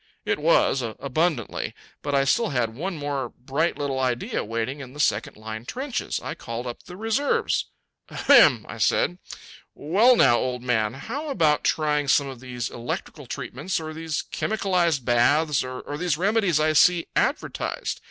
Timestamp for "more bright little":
2.97-3.99